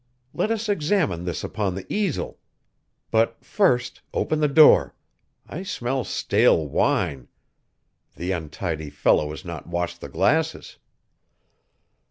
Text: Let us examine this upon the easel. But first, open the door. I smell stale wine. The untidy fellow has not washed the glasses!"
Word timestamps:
Let 0.33 0.49
us 0.49 0.67
examine 0.67 1.25
this 1.25 1.43
upon 1.43 1.75
the 1.75 1.85
easel. 1.87 2.39
But 3.11 3.45
first, 3.45 4.01
open 4.15 4.39
the 4.39 4.47
door. 4.47 4.95
I 5.47 5.61
smell 5.61 6.03
stale 6.05 6.67
wine. 6.67 7.27
The 8.15 8.31
untidy 8.31 8.89
fellow 8.89 9.29
has 9.29 9.45
not 9.45 9.67
washed 9.69 10.01
the 10.01 10.09
glasses!" 10.09 10.77